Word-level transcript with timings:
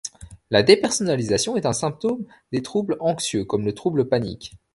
La 0.49 0.63
dépersonnalisation 0.63 1.57
est 1.57 1.67
un 1.67 1.73
symptôme 1.73 2.25
des 2.51 2.63
troubles 2.63 2.97
anxieux, 3.01 3.45
comme 3.45 3.65
le 3.67 3.75
trouble 3.75 4.09
panique. 4.09 4.55